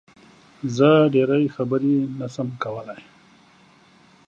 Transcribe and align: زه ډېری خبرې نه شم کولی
زه 0.75 0.89
ډېری 1.13 1.45
خبرې 1.55 1.95
نه 2.19 2.27
شم 2.33 2.49
کولی 2.63 2.99